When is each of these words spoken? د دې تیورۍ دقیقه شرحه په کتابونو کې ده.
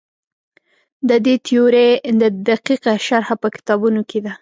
د 1.09 1.11
دې 1.25 1.35
تیورۍ 1.45 1.89
دقیقه 2.49 2.93
شرحه 3.05 3.35
په 3.41 3.47
کتابونو 3.55 4.01
کې 4.09 4.19
ده. 4.25 4.31